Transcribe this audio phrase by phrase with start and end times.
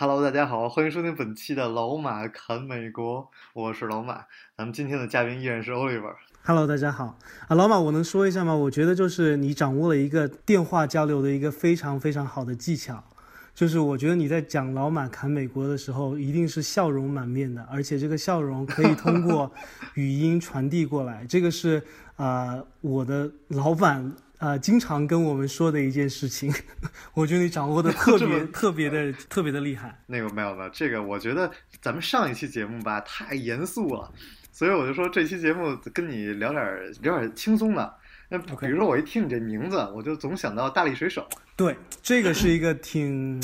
[0.00, 4.26] Hello，大家好，欢迎收听本期的老马侃美国，我是老马。
[4.56, 6.14] 咱们今天的嘉宾依然是 Oliver。
[6.44, 8.54] Hello，大家好啊，老马，我能说一下吗？
[8.54, 13.02] 我觉得就是你掌握了一个电话交流的一个非常非常好的技巧，
[13.52, 19.52] 就是我觉得你在讲老马侃美国的时候，一定是笑容满面的，而且这个笑容可以通过
[19.94, 21.26] 语音传递过来。
[21.28, 21.82] 这个是
[22.14, 26.52] 啊、我的老板啊、呃经常跟我们说的一件事情，
[27.14, 30.00] 我觉得你掌握的特别 特别的特别的厉害。
[30.06, 31.50] 那个没有没有，这个我觉得
[31.82, 34.10] 咱们上一期节目吧太严肃了，
[34.52, 37.94] 所以我就说这期节目跟你聊点儿聊点儿轻松的。
[38.30, 41.26] 那比如说我一听你这名字，我就总想到大力水手。
[41.56, 43.42] 对，这个是一个挺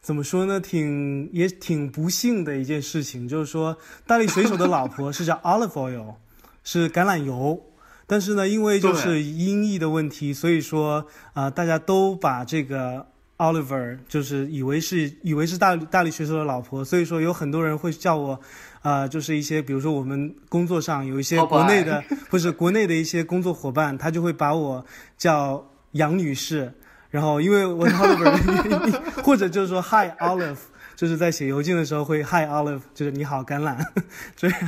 [0.00, 6.14] 怎么说呢，挺也挺不幸的一件事情，就是说大力水手的老婆是叫 olive oil，
[6.62, 7.60] 是橄榄油，
[8.06, 13.06] 但是呢，因为就是音译的问题，所以说啊、大家都把这个
[13.38, 18.40] Oliver 就是以为是以为是大大力水手的老婆，所以说有很多人会叫我。
[18.84, 24.84] 啊、就是一些，比如说我们工作上有一些国内的，不是国内的一些工作伙伴，他就会把我
[25.16, 26.70] 叫杨女士，
[27.08, 30.58] 然后因为我是 Oliver，或者就是说 Hi Olive，
[30.94, 33.82] 就是在写邮件的时候会 Hi Olive，就是你好橄榄，
[34.36, 34.58] 这样。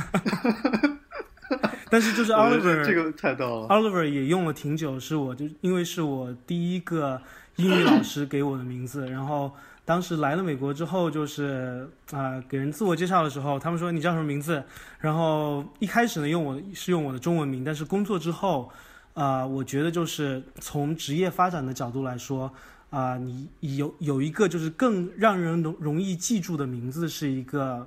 [1.89, 3.67] 但是就是 Oliver 这个太逗了。
[3.67, 7.21] Oliver 也用了挺久，是我就因为是我第一个
[7.57, 9.51] 英语老师 给我的名字，然后
[9.85, 14.63] 当时来了美国之后，就是啊、给人自我介绍的时候，他们说你叫什么名字，
[14.99, 18.69] 然后一开始呢用我是用我的中文名，但是工作之后，
[19.13, 22.51] 啊、我觉得就是从职业发展的角度来说。
[22.89, 27.85] 啊、你有有一个就是更让人容容易记住的名字是一个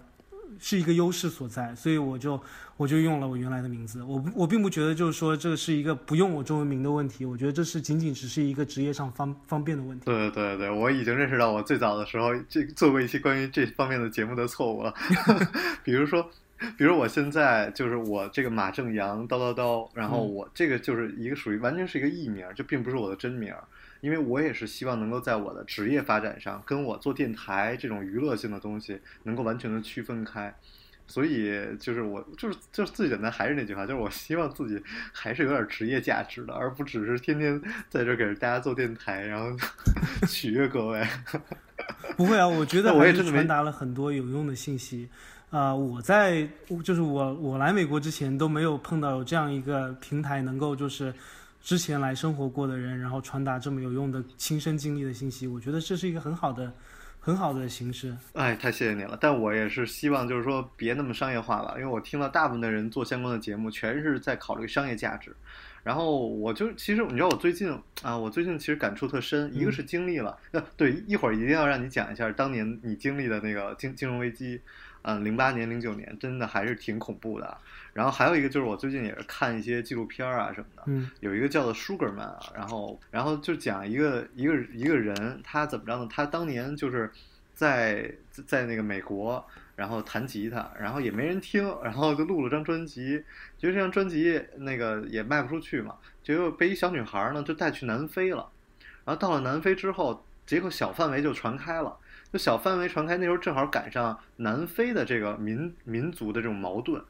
[0.61, 2.41] 是一个优势所在，所以我就
[2.77, 4.03] 我就用了我原来的名字。
[4.05, 10.05] 我我并不觉得就是说这个是一个不用我中文名的问题，我觉得这是仅仅只是一个职业上方方便的问题。
[10.07, 14.95] 对对对，我已经认识到我最早的时候这做过一些关于这方面的节目的错误了，
[15.83, 16.31] 比如说，
[16.77, 23.55] 比如我现在就是我这个马正阳叨叨叨，然后嗯我这个就是一个属于完全是一个艺名，这并不是我的真名，
[24.01, 30.55] 因为我也是希望能够在我的职业发展上，跟我做电台这种娱乐性的东西能够完全的区分开。
[31.07, 34.81] 所以就是我就是就是最简单还是那句话，就是我希望自己
[35.13, 39.57] 还是有点职业价值的，而不只是天天在这儿给大家做电台，然后
[40.29, 41.05] 取悦各位。
[42.17, 45.09] 不会啊，我觉得我也真的传达了很多有用的信息。
[45.51, 46.49] 啊、我在
[46.85, 51.13] 就是我我来美国之前都没有碰到有这样一个平台，能够就是
[51.61, 55.47] 之前来生活过的人，然后传达这么有用的亲身经历的信息。
[55.47, 56.73] 我觉得这是一个很好的
[57.21, 58.17] 很好的形式。
[58.33, 65.35] 哎，太谢谢你了，但我也是希望就是说别那么商业化了，因为我听到大部分的人做相关的节目，全是在考虑商业价值。
[65.83, 74.61] 然后我就其实你知道我最近啊，我最近其实感触特深，一个是经历了，呃，对，一会儿一定要让你讲一下当年你经历的那个金金融危机，
[75.03, 77.59] 嗯，零八年、零九年真的还是挺恐怖的。
[77.93, 86.07] 然后还有一个就是我最近也是看一些纪录片啊什么的，嗯有一个叫做 Sugarman 啊，然后然后就讲一个一个一个人，他怎么着呢？
[86.09, 87.11] 他当年就是
[87.53, 88.15] 在
[88.47, 89.45] 在那个美国，
[89.75, 93.25] 然后弹吉他，然后也没人听，然后就录了张专辑，
[93.59, 98.49] 结果这张专辑那个也卖不出去嘛，结果被一小女孩呢就带去南非了，
[99.05, 101.97] 然后到了南非之后，结果小范围就传开了。
[102.33, 107.01] 就小范围传开，那时候正好赶上南非的这个民民族的这种矛盾，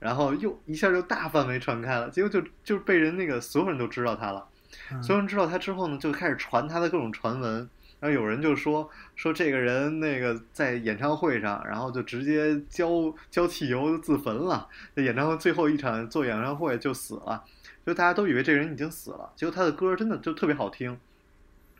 [0.00, 4.44] 然后又一下就大范围传开了，结果就就被人那个所有人都知道他了。
[4.90, 7.70] 嗯所有人知道他之后呢，就开始传他的各种传闻。
[8.00, 14.66] 然后有人就说说这个人那个在演唱会上，然后就直接浇浇汽油自焚了。
[14.96, 17.44] 在演唱会最后一场做演唱会就死了，
[17.86, 20.98] 就大家都以为这个人已经死了，结果他的歌真的就特别好听。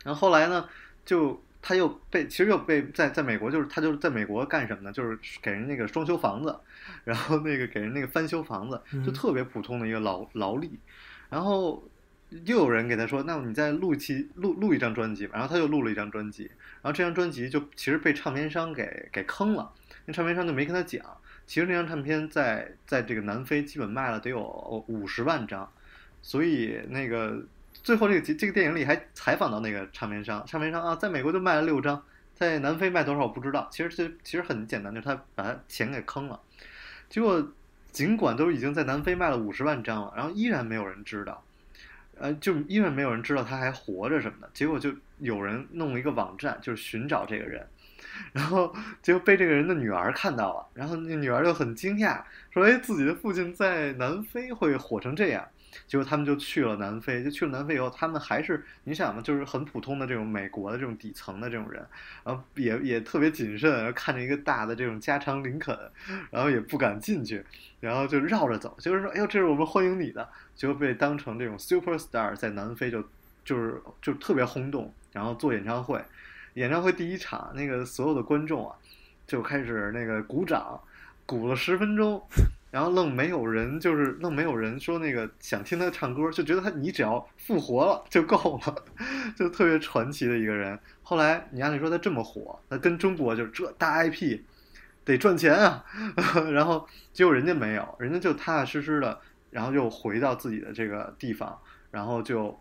[0.03, 0.65] 然后后来呢，
[1.09, 4.91] 就他又被其实又被在在美国就是他就是在美国干什么呢？
[4.91, 6.55] 就是给人那个装修房子，
[7.03, 10.77] 然后那个给人那个翻修房子，就嗯特别普通的一个劳劳力。
[11.27, 11.83] 然后
[12.45, 19.73] 又有人给他说：“那你再录一期录录一张专辑吧。”然后他又录了一张专辑，然后这张专辑就其实被唱片商给给坑了，
[20.05, 21.03] 那唱片商就没跟他讲。
[21.47, 25.67] 其实那张唱片在在这个南非基本卖了得有五十万张，
[26.21, 27.43] 所以那个
[27.89, 31.99] 最后这个这个电影里还采访到那个唱片商，唱片商啊，在美国就卖了六张，
[32.35, 36.39] 在南非卖多少我不知道，其实这其实很简单，就是他把他钱给坑了。
[37.09, 37.51] 结果
[37.91, 41.43] 尽管都已经在南非卖了五十万张了，然后依然没有人知道，
[42.19, 44.49] 呃，就依然没有人知道他还活着什么的。
[44.53, 47.65] 结果就有人弄了一个网站，就是寻找这个人，
[48.33, 48.71] 然后
[49.01, 52.21] 结果被这个人的女儿看到了，然后那女儿就很惊讶，
[52.51, 55.43] 说：“哎，自己的父亲在南非会火成这样。”
[55.87, 61.85] 结果他们就去了南非，就去了南非以后，他们还是你想嘛，就是很普通的这种美国的这种底层的这种人，
[62.23, 65.77] 然后也也特别谨慎，然后看着一个大的这种加长林肯，
[66.31, 67.43] 然后也不敢进去，
[67.79, 73.03] 然后就绕着走，就是说，哎呦，这是我们欢迎你的，结果被当成这种 super star 在南非就
[73.43, 76.03] 就是就特别轰动，然后做演唱会，
[76.53, 78.75] 演唱会第一场那个所有的观众啊
[79.27, 80.79] 就开始那个鼓掌，
[81.25, 82.21] 鼓了十分钟。
[82.71, 88.75] 然后愣没有人，就是愣没有人说那个想听他唱歌，就觉得他你只要复活了就够了，
[89.35, 90.77] 就特别传奇的一个人。
[91.01, 94.39] 后来你按理说他这么火，那跟中国就是这大 IP
[95.03, 95.83] 得赚钱啊，
[96.53, 99.19] 然后结果人家没有，人家就踏踏实实的，
[99.49, 101.57] 然后又回到自己的这个地方，
[101.89, 102.59] 然后就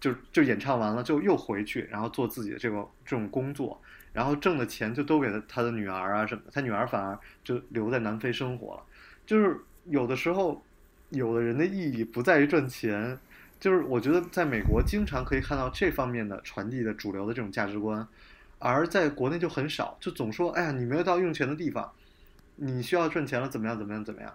[0.00, 3.78] 就就演唱完了就又回去，然后做自己的这个这种工作，
[4.14, 8.82] 然后挣的钱就都给他他的女儿啊什么的，他女儿反而就留在南非生活了。
[9.26, 10.62] 就是有的时候，
[11.10, 13.18] 有的人的意义不在于赚钱，
[13.60, 18.06] 就是我觉得在美国经常可以看到这方面的传递的主流的这种价值观，
[18.58, 21.90] 而在国内就很少，就总说哎呀你没有到用钱的地方，
[22.56, 24.32] 你需要赚钱了怎么样怎么样怎么样？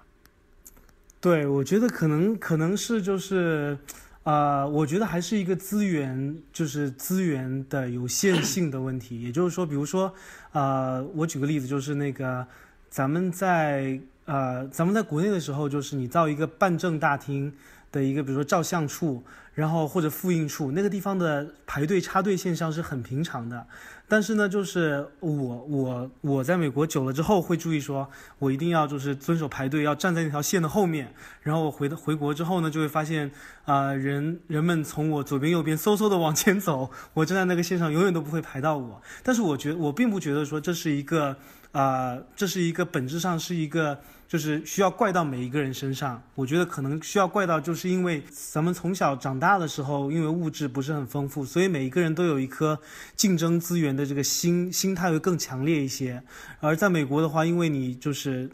[1.19, 3.77] 对，我觉得可能可能是就是，
[4.23, 10.13] 呃，我觉得还是一个资源就是资源的有限 性的问题，也就是说，比如说，
[10.51, 12.47] 呃，我举个例子，就是那个
[12.89, 13.99] 咱们在。
[14.27, 17.51] 呃，咱们在国内的时候，就是你造一个办证大厅
[17.93, 23.65] 的一个，比如说照相处，然后或者复印处，那个地方的排队插队现象是很平常的。
[24.05, 28.09] 但是呢，就是我我我在美国久了之后，会注意说，
[28.39, 31.13] 我一定要就是遵守排队，要站在那条线的后面。
[31.41, 33.31] 然后我回回国之后呢，就会发现
[33.63, 39.01] 啊，人人们从我左边右边嗖嗖的往前走，我站在那个线上永远都不会排到我。
[39.23, 41.35] 但是我觉我并不觉得说这是一个
[41.79, 43.99] 啊，这是一个本质上是一个。
[44.27, 52.77] 就是需要怪到每一个人身上，我觉得可能需要怪到，就是因为咱们从小长大的时候，因为物质不是很丰富，所以每一个人都有一颗
[53.15, 56.21] 竞争资源的这个心心态会更强烈一些。
[56.59, 58.49] 而在美国的话，因为你就是。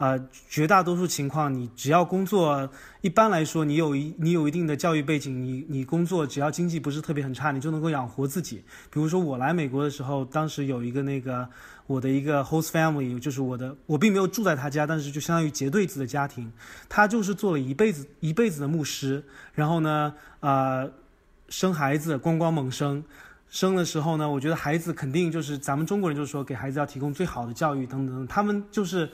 [0.00, 0.18] 呃，
[0.48, 2.70] 绝大多数情况，你只要工作，
[3.02, 8.64] 一般来说，你有一你有一定的教育背景，你你工作只要经济不是特别很差，你就能够养活自己。
[8.90, 11.46] 比如说我来美国的时候，当时有一个那个
[11.86, 16.50] 我的一个 host family，就是我的，我并没有住在他家，但是就相当于结对子的家庭，
[16.88, 20.90] 他就是做了一辈子一辈子的牧师，然后呢，呃，
[21.50, 23.04] 生孩子咣咣猛生，
[23.50, 29.10] 生的时候呢，我觉得孩子肯定就是咱们中国人就是说给孩子要提供最好的教育等等，他们就是。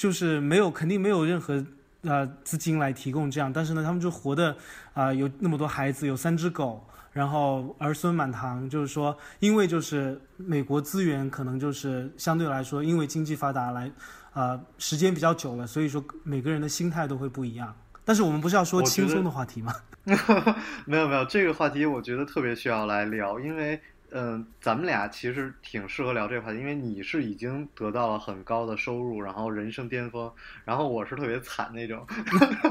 [0.00, 1.62] 就是没有，肯定没有任何，
[2.04, 3.52] 呃，资金来提供这样。
[3.52, 4.56] 但是呢，他们就活的，
[4.94, 6.82] 啊，有那么多孩子，有三只狗，
[7.12, 8.66] 然后儿孙满堂。
[8.66, 13.92] 就是说，因为就是美国资源可能就是相对来说，因为经济发达来，
[14.32, 17.76] 啊，时间比较久了，所以说每个人的心态都会不一样。
[18.02, 19.74] 但是我们不是要说轻松的话题吗？
[20.86, 23.78] 没有没有，这个话题我觉得特别需要来聊，因为。
[24.12, 30.30] 嗯，咱们俩其实挺适合聊这个话题，因为你是已经得到了很高的收入，然后人生巅峰，
[30.64, 32.06] 然后我是特别惨那种，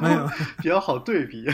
[0.01, 0.27] 没有
[0.61, 1.47] 比较好对比。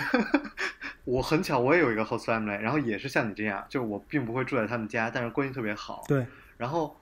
[1.05, 6.03] 我很巧，我也有一个 host family，然后也是像你这样，就是我并不会住在他们家，但是关系特别好。
[6.07, 6.25] 对，
[6.57, 6.95] 然后。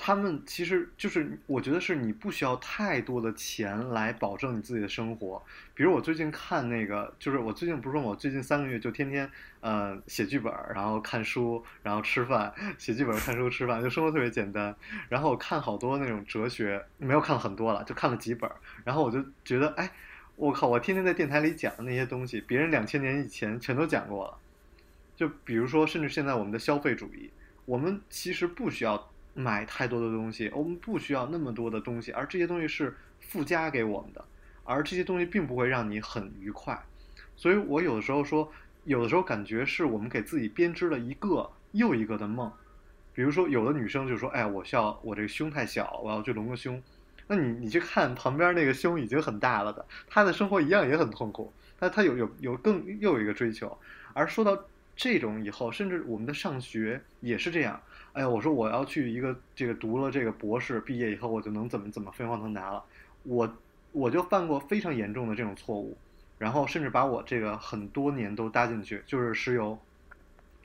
[0.00, 5.42] 他们其实就是，我觉得是你不需要太多的钱来保证你自己的生活。
[5.74, 9.28] 比如我最近看那个，就是我最近不是说我最近三个月就天天
[9.60, 14.74] 呃写剧本，然后看书，然后吃饭， 写剧本、看书、吃饭，就生活特别简单。
[15.08, 18.48] 然后我看好多那种哲学，没有看很多了，就看了几本。
[18.84, 19.90] 然后我就觉得，哎，
[20.36, 24.38] 我靠，我天天在电台里讲的那些东西，别人两千年以前全都讲过了。
[25.16, 27.30] 就比如说，甚至现在我们的消费主义，
[27.64, 29.10] 我们其实不需要。
[29.38, 34.24] 买太多的东西，我们不需要那么多的东西，而这些东西是附加给我们的，
[34.64, 36.76] 而这些东西并不会让你很愉快。
[37.36, 38.52] 所以我有的时候说，
[38.82, 42.52] 有的时候感觉是我们给自己编织了一个又一个的梦。
[43.14, 46.82] 比如说，有的女生就说：“哎，我需要我这个胸太小，我要去隆个胸。”
[47.26, 53.78] 那你你去看旁边那个胸已经很大了的，她的生活一样也很痛苦，但她有有有更又有一个追求。
[54.14, 54.58] 而说到
[54.96, 57.80] 这种以后，甚至我们的上学也是这样。
[58.12, 62.82] 哎呀，我说我要去一个这个读了这个博士，毕业以后我就能怎么怎么飞黄腾达了。
[63.22, 63.56] 我
[63.92, 65.96] 我就犯过非常严重的这种错误，
[66.38, 69.78] 然后甚至把我这个很多年都搭进去，就是石油，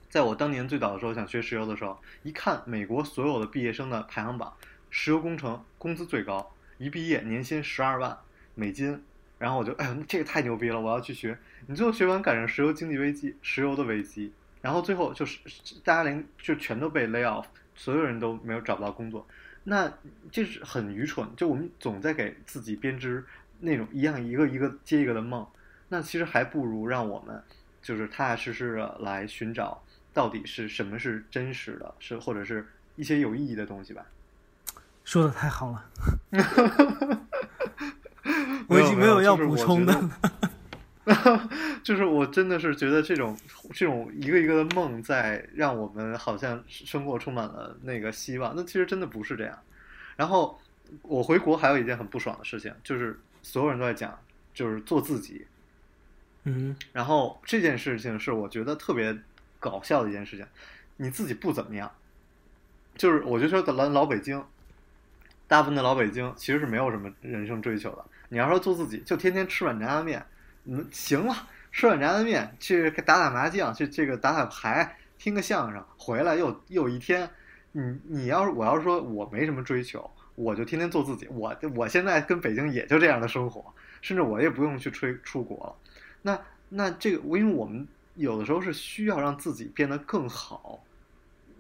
[0.10, 4.54] 在我当年最早的时候想学石油的时候，一看美国所有的毕业生的排行榜，
[4.90, 8.18] 石油工程工资最高，一毕业年薪十二万
[8.56, 9.04] 美金，
[9.38, 11.38] 然后我就哎呦，这个太牛逼了，我要去学。
[11.68, 14.32] 你最后学完赶上石油经济危机，石油的危机，
[14.64, 15.40] 然后最后就是
[15.84, 19.28] 大家连就全都被 lay off，所有人都没有找不到工作，
[19.66, 19.92] 那
[20.32, 21.28] 这是很愚蠢。
[21.36, 23.24] 就我们总在给自己编织
[23.60, 25.46] 那种一样一个一个接一个的梦，
[25.90, 27.44] 那其实还不如让我们
[27.82, 29.84] 就是踏踏实实的来寻找。
[30.14, 32.66] 到底是什么是真实的，是或者是
[32.96, 34.06] 一些有意义的东西吧？
[35.04, 35.84] 说的太好了，
[38.68, 40.10] 我已经没有要补充的。
[41.84, 43.38] 就是我真的是觉得这种
[43.74, 49.58] 这种一个一个的梦在让我们好像生活充满了那个希望，那其实真的不是这样。
[50.16, 50.60] 然后
[51.02, 54.18] 我回国还有一件很不爽的事情，就是所有人都在讲，
[54.54, 55.46] 就是做自己。
[56.44, 59.18] 嗯，然后这件事情是我觉得特别。
[59.64, 60.46] 搞笑的一件事情，
[60.98, 61.90] 你自己不怎么样，
[62.98, 64.44] 就是我就说的老老北京，
[65.48, 68.04] 大部分的老北京其实是没有什么人生追求的。
[68.28, 70.22] 你要说做自己，就天天吃碗炸酱面，
[70.66, 71.36] 嗯，行了，
[71.72, 77.30] 吃碗炸酱面，去打打麻将，去这个打打牌，听个相声，回来又又一天。
[77.72, 81.28] 你你要是我要说我没什么追求，我就天天做自己。
[81.28, 83.66] 我我现在跟北京也就这样的生活，
[84.02, 85.76] 甚至我也不用去吹出国了。
[86.22, 86.40] 那
[86.70, 87.88] 那这个，因为我们。
[88.16, 90.84] 有的时候是需要让自己变得更好，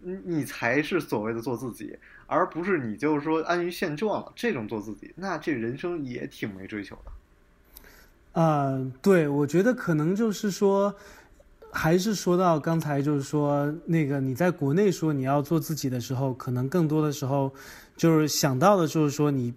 [0.04, 4.32] 你你才是所谓的做自己，而不是你就是说安于现状了。
[4.36, 7.12] 这种做自己，那这人生也挺没追求的。
[8.34, 10.94] 啊，对，我觉得可能就是说，
[11.72, 17.54] 还是说到刚才就是说那个你在国内说你要做自己的时候，可能更多的时候
[17.96, 19.54] 就是想到的就是说你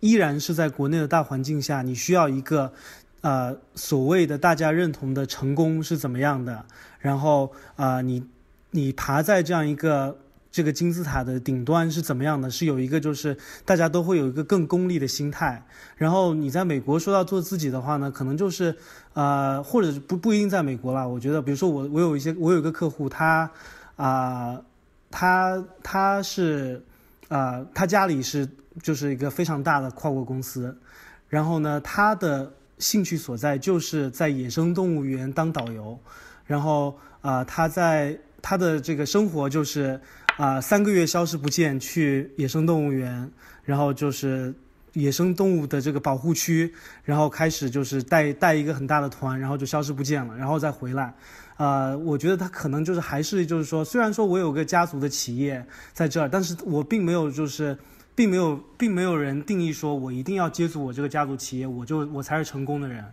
[0.00, 2.72] 依然是在国内的大环境下，你需要一个。
[3.20, 6.64] 呃，所谓的大家认同的成功是怎么样的？
[7.00, 8.24] 然后啊，你
[8.70, 10.16] 你爬在这样一个
[10.58, 12.50] 这个金字塔的顶端是怎么样的？
[12.50, 15.64] 是有一个就是大家都会有一个更功利的心态。
[15.94, 18.74] 然后你在美国说到做自己的话呢，可能就是
[19.12, 21.06] 呃，或者不不一定在美国啦。
[21.06, 23.48] 我觉得，比如说我我有一些我有一个客户，他
[23.94, 24.60] 啊，
[25.12, 26.82] 他他是
[27.28, 28.48] 啊，他家里是
[28.82, 30.76] 就是一个非常大的跨国公司，
[31.28, 32.52] 然后呢，他的。
[32.80, 35.98] 兴趣所在就是在野生动物园当导游，
[36.46, 40.00] 然后啊，他在他的这个生活就是
[40.38, 43.28] 啊，三个月消失不见去野生动物园，
[43.64, 44.54] 然后就是
[44.92, 46.72] 野生动物的这个保护区，
[47.04, 51.12] 然后开始就是带带一个很大的团，然后就消失不见了，然后再回来，
[51.56, 57.76] 啊，我觉得他可能就是还是就是说，虽然说我有个家族的企业在这儿，但是我并没有就是。
[58.14, 63.04] 并没有，并没有人定义说，我一定要接足我这个家族企业，我就我才是成功的人。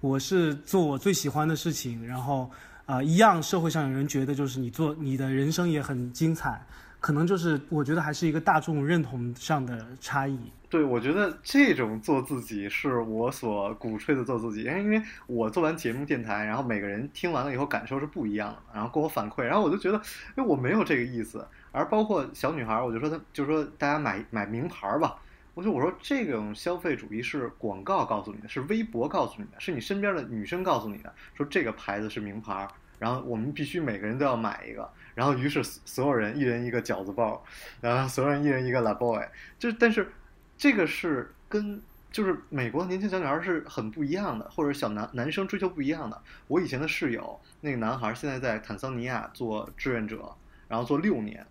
[0.00, 2.50] 我是做我最喜欢的事情，然后
[2.86, 6.66] 啊，一样社会上有人觉得就是你做你的人生也很精彩，
[7.00, 10.38] 可能就是我觉得还是一个大众认同上的差异。
[10.68, 19.96] 对，我觉得这种做自己是我所鼓吹的做自己，因为因为我做完节目电台，然后每个人听完了以后感受是不一样的，然后给我反馈，然后我就觉得，
[20.36, 21.46] 因为我没有这个意思。
[21.70, 25.16] 而包括小女孩，我就说她，就说大家买买名牌吧。
[25.54, 32.66] 我就我说这种消费主义是广告告诉你的，是微博告诉你的，是你身边的女生告诉你的，说这个牌子是名牌，
[32.98, 34.90] 然后我们必须每个人都要买一个。
[35.14, 37.40] 然后于是所有人一人一个饺子包，
[37.80, 39.24] 然后所有人一人一个 La Boy。
[39.58, 40.12] 就但是
[40.58, 41.80] 这个是跟
[42.10, 46.20] 就是美国的年轻小女孩是很不一样的，或者小男男生追求不一样的。
[46.48, 50.34] 我以前的室友那个男孩现在在坦桑尼亚做志愿者，
[50.66, 51.46] 然后做六年。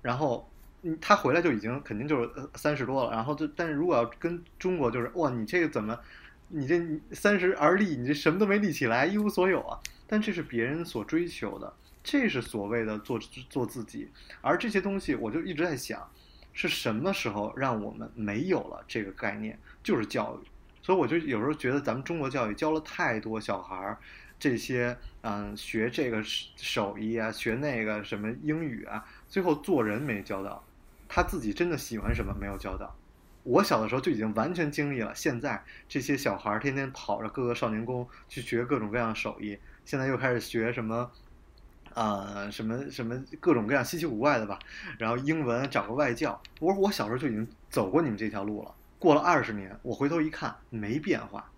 [0.00, 0.50] 然后，
[1.00, 3.10] 他回来就已经肯定就是三十多了。
[3.10, 5.98] 然后就，但是如果要跟中国，就是哇，你这个怎么，
[6.48, 6.80] 你这
[7.12, 9.78] 三十而立，你这什么都没立起来，一无所有啊。
[10.06, 11.72] 但这是别人所追求的，
[12.02, 14.10] 这是所谓的做做自己。
[14.40, 16.10] 而这些东西，我就一直在想，
[16.52, 19.58] 是什么时候让我们没有了这个概念？
[19.82, 20.46] 就是教育。
[20.82, 23.96] 所以我就有时候觉得，咱们中国教育教了太多小孩儿
[24.38, 29.06] 这些，嗯，学这个手艺啊，学那个什么英语啊。
[29.28, 30.62] 最后做人没教到，
[31.14, 32.96] 他自己真的喜欢什么没有教到。
[33.42, 41.10] 我小的时候就已经完全经历了，现在这些小孩天天跑着各个少年宫去学各种各样的手艺，现在又开始学什么，
[41.92, 44.58] 呃，什么什么各种各样稀奇古怪的吧。
[44.96, 51.50] 然后英文找个外教，我说我小时候就已经走过你们这条路了，过了二十年，我回头一看没变化，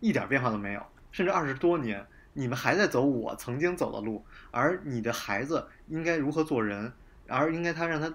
[0.00, 0.82] 一点变化都没有，
[1.12, 6.90] 甚至二十多年你们还在走我曾经走的路，而你的孩子应该如何做人？
[7.26, 8.14] 而应该他让他，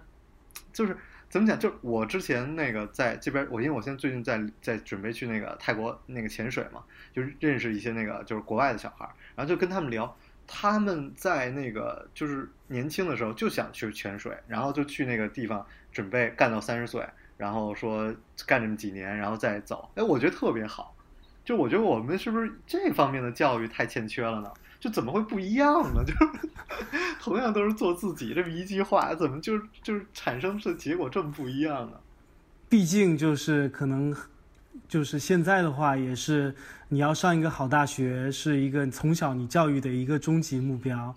[0.71, 0.97] 就是
[1.29, 1.59] 怎么讲？
[1.59, 17.05] 就我之前那个在这边，我因为我现在最近在在准备去那个泰国那个潜水嘛，就认识一些那个就是国外的小孩，然后就跟他们聊，他们在那个就是年轻的时候就想去潜水，然后就去那个地方准备干到三十岁，
[17.37, 18.13] 然后说
[18.47, 19.91] 干这么几年，然后再走。
[19.95, 20.95] 哎，我觉得特别好。
[21.49, 24.51] 就我觉得我们是不是这方面的教育太欠缺了呢？
[24.79, 26.03] 就怎么会不一样呢？
[26.05, 26.13] 就
[27.19, 31.93] 同样都是做自己这么一句话，怎么就就是产生的结果这么不一样呢？
[32.69, 34.15] 毕竟就是可能，
[34.87, 36.53] 就是现在的话，也是
[36.89, 41.15] 你要上一个好大学，是一个从小你教育的一个终极目标，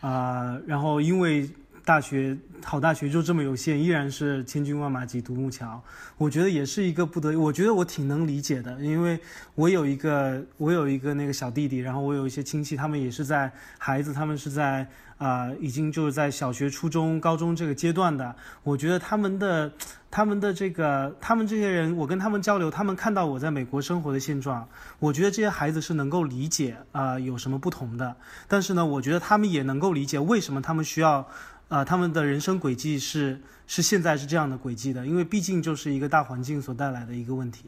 [0.00, 1.46] 啊、然后因为
[1.84, 5.82] 大学好大学就这么有限，依然是千军万马挤独木桥，
[6.16, 7.38] 我觉得也是一个不得。
[7.38, 9.20] 我觉得我挺能理解的，因为
[9.54, 14.86] 我有一个我有一个那个小弟弟，然后我有一些亲戚，他们也是在孩子，他们是在
[15.16, 18.34] 啊、已经就是在小学、初中、高中这个阶段的。
[18.62, 19.72] 我觉得他们的
[20.10, 24.66] 他们的这个他们这些人，我跟他们交流，他们看到我在美国生活的现状，
[24.98, 28.16] 我觉得这些孩子是能够理解啊、有什么不同的。
[28.48, 31.28] 但是呢，我觉得他们也能够理解为什么他们需要。
[31.74, 37.64] 啊、他们的人生轨迹是是现在是这样的轨迹的，因为毕竟就是一个大环境所带来的一个问题。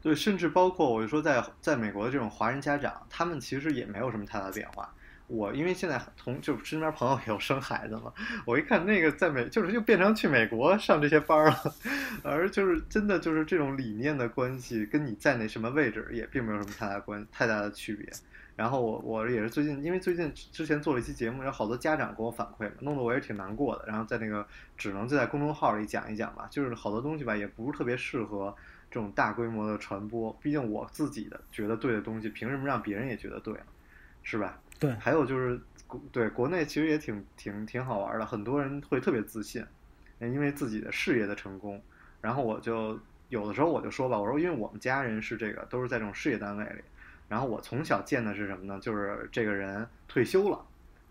[0.00, 4.88] 对，甚至包括我就说在在美国的这种华人家长，他们其实也没有什么太大的变化。
[5.26, 8.12] 我因为现在同就身边朋友有生孩子嘛，
[8.44, 11.74] 我一看那个在美就是又变成去美国上这些班了，
[12.22, 18.08] 而就是真的就是这种理念的关系，跟你在那什么位置也并没有什么太大关太大的区别。
[18.56, 23.84] 然后我我也是最近，因为最近之前做了一期节目，有好多家长给我反馈嘛，弄得我也挺难过的。
[23.86, 24.46] 然后在那个
[24.76, 28.54] 只能就在公众号里讲一讲吧，就是好多东西吧，也不是特别适合
[28.90, 30.32] 这种大规模的传播。
[30.40, 33.66] 毕竟我自己的觉得对的东西，凭什么让别人也觉得对啊？
[34.22, 34.60] 是吧？
[34.78, 39.64] 对，还有就是国对国内其实也挺挺挺好玩的，很多人会特别自信，
[40.20, 41.82] 因为自己的事业的成功。
[42.20, 46.80] 然后我就有的时候我就说吧，我说因为我们家人是这个都是在这种事业单位里，
[47.28, 48.78] 然后我从小见的是什么呢？
[48.80, 50.64] 就是这个人退休了。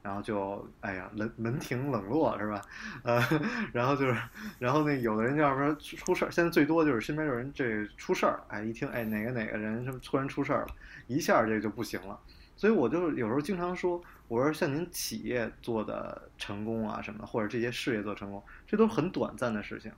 [0.04, 2.62] 然后就哎呀，门门庭冷落是吧？
[3.04, 3.24] 呃，
[3.72, 4.18] 然后就是，
[4.60, 10.76] 然后那有的人要说出事儿，现在最多就是身边有人这出事儿，哎，一听哎哪个哪个人什么突然出事儿了，
[11.08, 12.20] 一下这就不行了。
[12.58, 19.90] 所以我就有时候经常说，我说像您企业做的成功啊什么的，或者这些事业做成功，这都是很短暂的事情。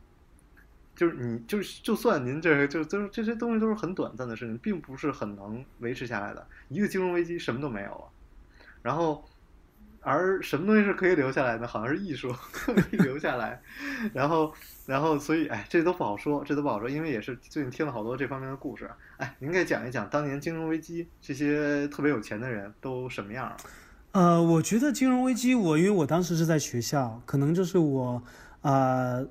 [0.95, 6.47] 就是你就是就算您这个就就是这些东西都是很短暂的事情，并不是很能维持下来的。
[6.69, 8.03] 一个金融危机什么都没有了，
[8.81, 9.23] 然后
[10.01, 11.67] 而什么东西是可以留下来的？
[11.67, 13.62] 好像是艺术 可以留下来，
[14.13, 14.53] 然后
[14.86, 18.89] 然后所以哎，这都不好说，这都不好说，因为也是最近听了好多这方面的故事。
[19.17, 23.58] 哎，您给讲一讲当年金融危机这些特别有钱的人都什么样啊？
[24.12, 28.23] 呃，我觉得金融危机，我因为我当时是在学校，可能就是我，
[28.62, 29.27] 呃，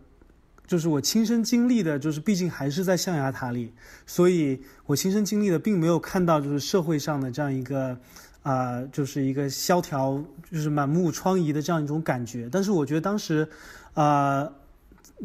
[0.67, 3.73] 就是我亲身经历的，就是毕竟还是在象牙塔里，
[4.07, 7.99] 所以我亲身经历的，并没有看到就是社会上的这样一个，
[8.43, 12.49] 啊、就是一个萧条，就是满目疮痍的这样一种感觉。
[12.51, 13.47] 但是我觉得当时，
[13.93, 14.51] 啊、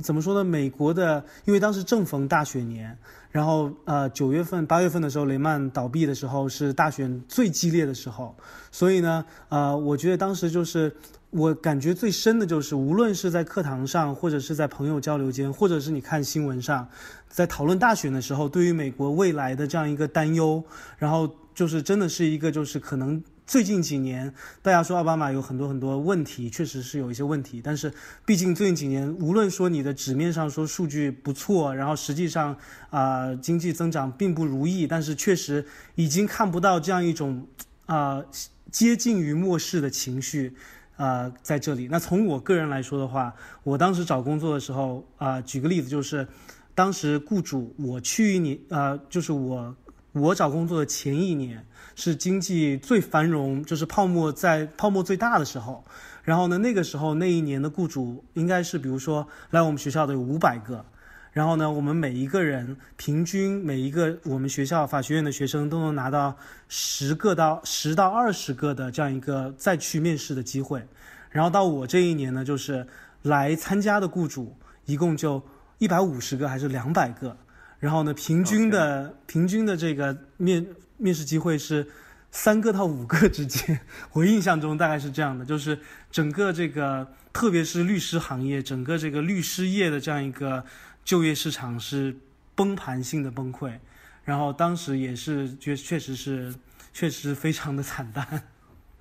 [0.03, 0.43] 怎么说呢？
[0.43, 2.97] 美国的，因为当时正逢大选年，
[3.31, 8.35] 然后呃九月份、八月份的时候，雷曼倒闭的时候是大选最激烈的时候，
[8.71, 10.95] 所以呢，呃，我觉得当时就是
[11.31, 16.89] 我感觉最深的就是，无论是在课堂上，或者是在朋友交流间，或者是你看新闻上，
[17.27, 20.63] 在讨论大选的时候，对于美国未来的这样一个担忧，
[20.97, 23.23] 然后就是真的是一个就是可能。
[23.45, 27.59] 最近几年，大家说奥巴马有很多很多问题，确实是有一些问题。
[27.63, 27.91] 但是，
[28.23, 32.55] 毕竟最近几年，无论说你的纸面上说数据不错，然后实际上
[32.91, 35.65] 啊、经济增长并不如意，但是确实
[35.95, 37.47] 已经看不到这样一种
[37.87, 38.23] 啊、
[38.71, 40.53] 接近于末世的情绪。
[40.99, 43.33] 啊，在这里，那从我个人来说的话，
[43.63, 46.27] 我当时找工作的时候啊、举个例子，就是
[46.75, 49.73] 当时雇主我去年，呃，就是我
[50.11, 55.85] 我找工作的前一年是经济最繁荣，就是泡沫在泡沫最大的时候。
[56.21, 60.83] 然后呢，那个时候那一年的雇主应该是，比如说来我们学校的有五百个，
[61.31, 66.35] 然后呢，我们每一个人平均每一个我们学校法学院的学生都能拿到
[66.67, 70.85] 十个到十到二十个的这样一个再去面试的机会。
[71.29, 72.85] 然后到我这一年呢，就是
[73.21, 75.41] 来参加的雇主一共就
[75.77, 77.37] 一百五十个还是两百个，
[77.77, 80.65] 然后呢，平均的平均的这个面
[80.97, 81.87] 面试机会是
[82.31, 83.79] 三个到五个之间。
[84.13, 85.77] 我印象中大概是这样的，就是
[86.09, 90.65] 整个这个特别是律师行业，整个这个律师业的这样一个
[91.09, 92.15] 就业市场是
[92.53, 93.79] 崩盘性的崩溃。
[94.23, 96.53] 然后当时也是确确实是
[96.93, 98.43] 确实非常的惨淡。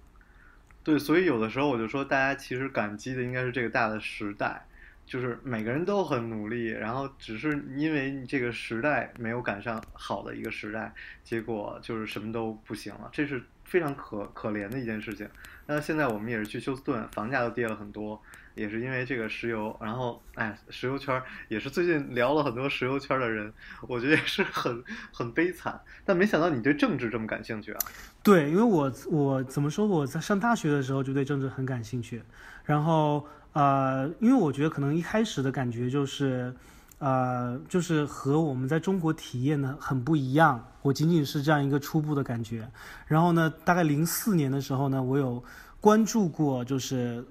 [0.82, 4.66] 对，所以有的时候我就说，大家其实感激的应该是这个大的时代，
[5.04, 10.90] 就是每个人都很努力，然后只是因为你这个时代没有赶上好的一个时代，
[11.22, 13.10] 结果就是什么都不行了。
[13.12, 15.28] 这是非常可可怜的一件事情。
[15.66, 18.20] 那现在我们也是去休斯顿，房价都跌了很多，
[18.54, 19.76] 也是因为这个石油。
[19.82, 23.52] 然后，哎，石油圈也是最近聊了很多石油圈的人，
[23.86, 25.78] 我觉得也是很很悲惨。
[26.06, 27.78] 但没想到你对政治这么感兴趣啊！
[28.22, 29.86] 对，因为我我怎么说？
[29.86, 32.22] 我在上大学的时候就对政治很感兴趣，
[32.64, 36.54] 然后呃，因为我觉得可能一开始的感觉就是，
[36.98, 40.64] 呃，就是和我们在中国体验的很不一样。
[40.82, 42.68] 我仅仅是这样一个初步的感觉。
[43.06, 45.42] 然后呢，大概零四年的时候呢，我有
[45.80, 47.24] 关注过，就是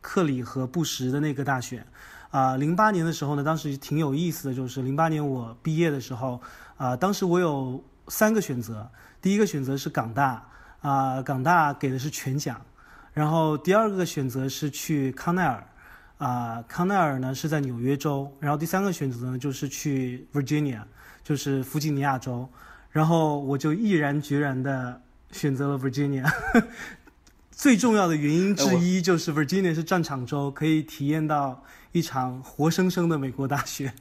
[0.00, 1.86] 克里和布什的那个大选。
[2.30, 6.40] 啊，零八年的时候呢，当时挺有意思的，就是零八年我毕业的时候，
[6.78, 10.42] 啊，当时我有三个选择，第一个选择是港大，
[10.80, 12.58] 啊，港大给的是全奖，
[13.12, 15.66] 然后第二个选择是去康奈尔，
[16.22, 20.80] 啊，康奈尔呢是在纽约州，然后第三个选择呢就是去 Virginia，
[21.24, 22.48] 就是弗吉尼亚州，
[22.92, 26.32] 然后我就毅然决然的选择了 Virginia。
[27.50, 33.92] 最重要的原因之一就是 Virginia 是战场州，可以体验到一场活生生的美国大选。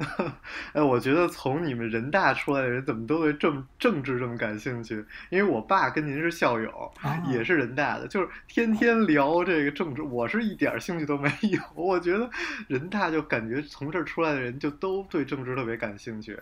[0.72, 5.04] 哎，我觉得从你们人大出来的人怎么都对政政治这么感兴趣？
[5.28, 11.60] 因为我爸跟您是校友，啊也是人大的，就是天天聊这个政治，我是一点兴趣都没有。
[11.76, 12.28] 我觉得
[12.66, 16.38] 人大就感觉从这儿出来的人就都对政治特别感兴趣。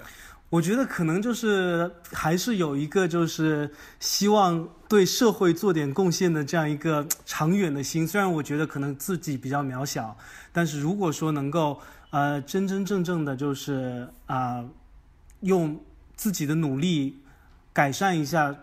[0.50, 8.08] 我觉得可能就是还是有一个就是希望对社会做点贡献的这样一个长远的心。
[8.08, 10.16] 虽然我觉得可能自己比较渺小，
[10.50, 11.78] 但是如果说能够
[12.10, 14.64] 呃真真正正的就是啊、
[15.40, 15.78] 用
[16.16, 17.18] 自己的努力
[17.72, 18.54] 改善一下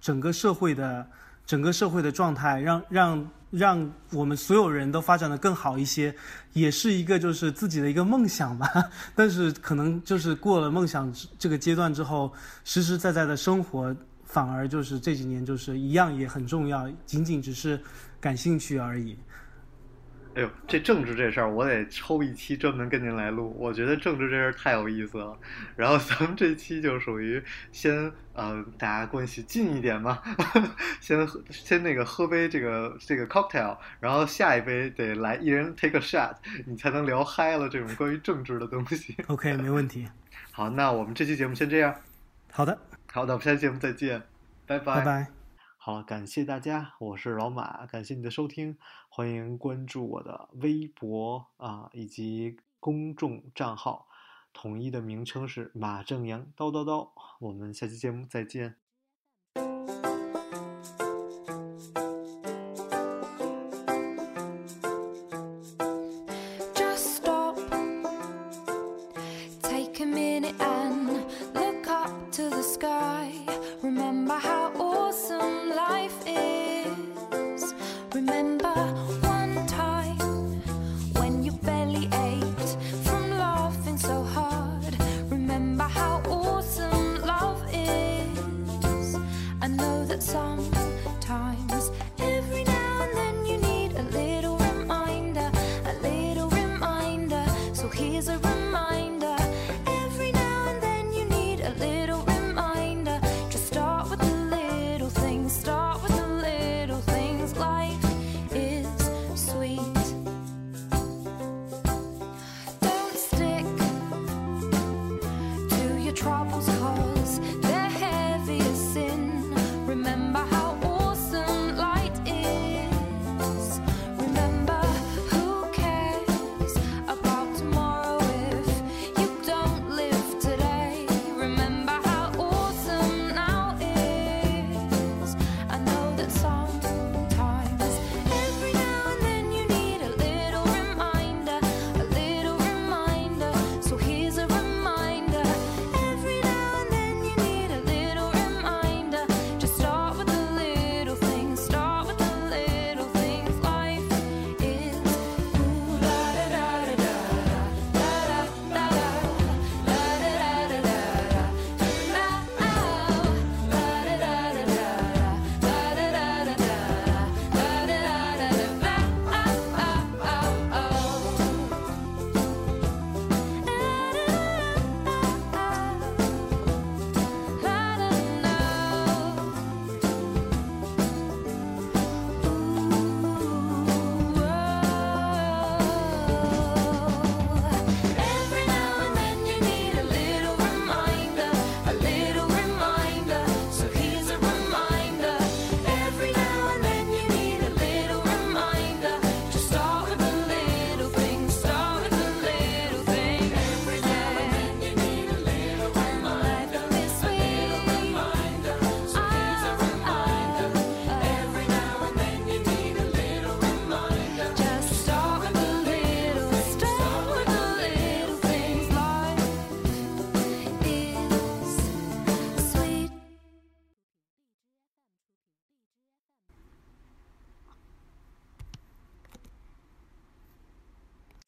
[0.00, 1.06] 整个社会的
[1.46, 6.14] 整个社会的状态，让让让我们所有人都发展的更好一些，
[6.52, 8.68] 也是一个就是自己的一个梦想吧。
[9.14, 12.32] 但是可能就是过了梦想这个阶段之后，
[12.64, 17.78] 实实在在的生活反而就是这几年就是一样也很重要，仅仅只是
[18.20, 19.16] 感兴趣而已。
[20.34, 23.54] 哎呦，这政治这事儿，我得抽一期专门跟您来录。
[23.58, 25.36] 我觉得政治这事儿太有意思了。
[25.76, 30.22] 然后咱们这期就属于先呃，大家关系近一点嘛，
[31.00, 36.34] 先喝先那个喝杯这个这个 cocktail，然后下一杯得来一人 take a shot，
[36.66, 39.14] 你才能聊嗨了这种关于政治的东西。
[39.26, 40.08] OK，没问题。
[40.50, 41.94] 好，那我们这期节目先这样。
[42.50, 42.78] 好的，
[43.12, 44.22] 好的，我们下期节目再见，
[44.66, 45.41] 拜拜拜。
[45.84, 54.06] 好了，感谢大家，我是老马，感谢你的收听，欢迎关注我的微博啊以及公众账号，
[54.52, 58.81] 统一的名称是马正阳叨叨叨，我们下期节目再见。